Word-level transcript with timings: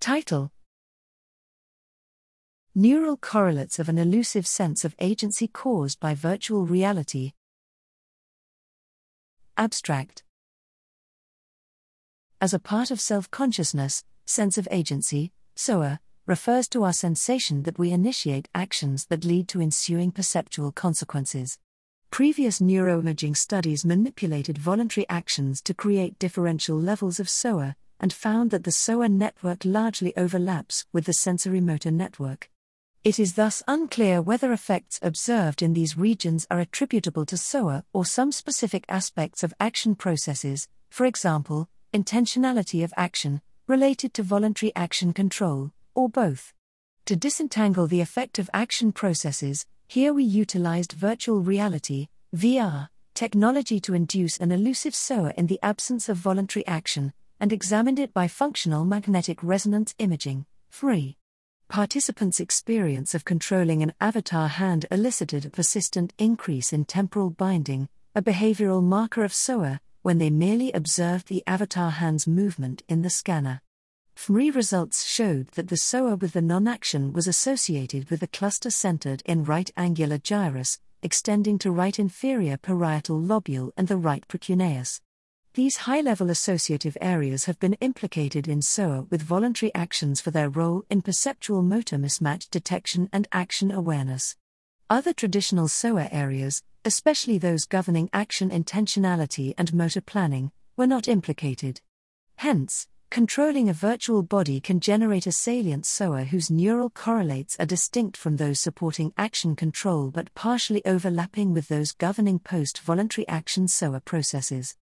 Title 0.00 0.52
Neural 2.72 3.16
correlates 3.16 3.80
of 3.80 3.88
an 3.88 3.98
illusive 3.98 4.46
sense 4.46 4.84
of 4.84 4.94
agency 5.00 5.48
caused 5.48 5.98
by 5.98 6.14
virtual 6.14 6.64
reality. 6.66 7.32
Abstract 9.56 10.22
As 12.40 12.54
a 12.54 12.60
part 12.60 12.92
of 12.92 13.00
self 13.00 13.28
consciousness, 13.32 14.04
sense 14.24 14.56
of 14.56 14.68
agency, 14.70 15.32
SOA, 15.56 15.98
refers 16.26 16.68
to 16.68 16.84
our 16.84 16.92
sensation 16.92 17.64
that 17.64 17.78
we 17.78 17.90
initiate 17.90 18.48
actions 18.54 19.06
that 19.06 19.24
lead 19.24 19.48
to 19.48 19.60
ensuing 19.60 20.12
perceptual 20.12 20.70
consequences. 20.70 21.58
Previous 22.12 22.60
neuroimaging 22.60 23.36
studies 23.36 23.84
manipulated 23.84 24.58
voluntary 24.58 25.06
actions 25.08 25.60
to 25.62 25.74
create 25.74 26.18
differential 26.20 26.78
levels 26.78 27.18
of 27.18 27.28
SOA, 27.28 27.74
and 28.00 28.12
found 28.12 28.50
that 28.50 28.64
the 28.64 28.72
SOA 28.72 29.08
network 29.08 29.64
largely 29.64 30.16
overlaps 30.16 30.84
with 30.92 31.06
the 31.06 31.12
sensorimotor 31.12 31.92
network. 31.92 32.50
It 33.04 33.18
is 33.18 33.34
thus 33.34 33.62
unclear 33.68 34.20
whether 34.20 34.52
effects 34.52 34.98
observed 35.02 35.62
in 35.62 35.72
these 35.72 35.96
regions 35.96 36.46
are 36.50 36.60
attributable 36.60 37.24
to 37.26 37.36
SOA 37.36 37.84
or 37.92 38.04
some 38.04 38.32
specific 38.32 38.84
aspects 38.88 39.42
of 39.42 39.54
action 39.60 39.94
processes, 39.94 40.68
for 40.90 41.06
example, 41.06 41.68
intentionality 41.94 42.84
of 42.84 42.92
action, 42.96 43.40
related 43.66 44.14
to 44.14 44.22
voluntary 44.22 44.72
action 44.74 45.12
control, 45.12 45.72
or 45.94 46.08
both. 46.08 46.52
To 47.06 47.16
disentangle 47.16 47.86
the 47.86 48.00
effect 48.00 48.38
of 48.38 48.50
action 48.52 48.92
processes, 48.92 49.64
here 49.86 50.12
we 50.12 50.24
utilized 50.24 50.92
virtual 50.92 51.40
reality, 51.40 52.08
VR, 52.36 52.88
technology 53.14 53.80
to 53.80 53.94
induce 53.94 54.36
an 54.38 54.52
illusive 54.52 54.94
SOA 54.94 55.32
in 55.36 55.46
the 55.46 55.58
absence 55.62 56.08
of 56.08 56.18
voluntary 56.18 56.66
action, 56.66 57.12
and 57.40 57.52
examined 57.52 57.98
it 57.98 58.12
by 58.12 58.28
functional 58.28 58.84
magnetic 58.84 59.42
resonance 59.42 59.94
imaging, 59.98 60.46
fMRI. 60.72 61.16
Participants' 61.68 62.40
experience 62.40 63.14
of 63.14 63.24
controlling 63.24 63.82
an 63.82 63.92
avatar 64.00 64.48
hand 64.48 64.86
elicited 64.90 65.44
a 65.44 65.50
persistent 65.50 66.14
increase 66.18 66.72
in 66.72 66.84
temporal 66.84 67.30
binding, 67.30 67.88
a 68.14 68.22
behavioral 68.22 68.82
marker 68.82 69.22
of 69.22 69.34
SOA, 69.34 69.80
when 70.02 70.18
they 70.18 70.30
merely 70.30 70.72
observed 70.72 71.28
the 71.28 71.42
avatar 71.46 71.90
hand's 71.90 72.26
movement 72.26 72.82
in 72.88 73.02
the 73.02 73.10
scanner. 73.10 73.60
FMRI 74.16 74.54
results 74.54 75.04
showed 75.04 75.48
that 75.48 75.68
the 75.68 75.76
SOA 75.76 76.16
with 76.16 76.32
the 76.32 76.42
non 76.42 76.66
action 76.66 77.12
was 77.12 77.28
associated 77.28 78.10
with 78.10 78.22
a 78.22 78.26
cluster 78.26 78.70
centered 78.70 79.22
in 79.26 79.44
right 79.44 79.70
angular 79.76 80.18
gyrus, 80.18 80.80
extending 81.02 81.58
to 81.58 81.70
right 81.70 81.98
inferior 81.98 82.56
parietal 82.56 83.20
lobule 83.20 83.70
and 83.76 83.86
the 83.86 83.96
right 83.96 84.26
precuneus. 84.26 85.00
These 85.58 85.88
high 85.88 86.02
level 86.02 86.30
associative 86.30 86.96
areas 87.00 87.46
have 87.46 87.58
been 87.58 87.74
implicated 87.80 88.46
in 88.46 88.62
SOA 88.62 89.08
with 89.10 89.22
voluntary 89.22 89.74
actions 89.74 90.20
for 90.20 90.30
their 90.30 90.48
role 90.48 90.84
in 90.88 91.02
perceptual 91.02 91.62
motor 91.62 91.96
mismatch 91.96 92.48
detection 92.48 93.08
and 93.12 93.26
action 93.32 93.72
awareness. 93.72 94.36
Other 94.88 95.12
traditional 95.12 95.66
SOA 95.66 96.10
areas, 96.12 96.62
especially 96.84 97.38
those 97.38 97.64
governing 97.64 98.08
action 98.12 98.50
intentionality 98.50 99.54
and 99.58 99.74
motor 99.74 100.00
planning, 100.00 100.52
were 100.76 100.86
not 100.86 101.08
implicated. 101.08 101.80
Hence, 102.36 102.86
controlling 103.10 103.68
a 103.68 103.72
virtual 103.72 104.22
body 104.22 104.60
can 104.60 104.78
generate 104.78 105.26
a 105.26 105.32
salient 105.32 105.86
SOA 105.86 106.26
whose 106.26 106.52
neural 106.52 106.88
correlates 106.88 107.56
are 107.58 107.66
distinct 107.66 108.16
from 108.16 108.36
those 108.36 108.60
supporting 108.60 109.12
action 109.18 109.56
control 109.56 110.12
but 110.12 110.32
partially 110.36 110.86
overlapping 110.86 111.52
with 111.52 111.66
those 111.66 111.90
governing 111.90 112.38
post 112.38 112.78
voluntary 112.78 113.26
action 113.26 113.66
SOA 113.66 113.98
processes. 113.98 114.76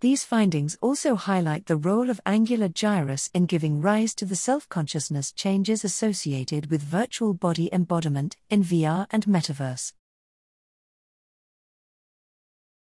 These 0.00 0.24
findings 0.24 0.78
also 0.80 1.14
highlight 1.14 1.66
the 1.66 1.76
role 1.76 2.08
of 2.08 2.22
angular 2.24 2.68
gyrus 2.68 3.28
in 3.34 3.44
giving 3.44 3.82
rise 3.82 4.14
to 4.14 4.24
the 4.24 4.34
self 4.34 4.66
consciousness 4.70 5.30
changes 5.30 5.84
associated 5.84 6.70
with 6.70 6.80
virtual 6.80 7.34
body 7.34 7.68
embodiment 7.70 8.34
in 8.48 8.64
VR 8.64 9.06
and 9.10 9.26
metaverse. 9.26 9.92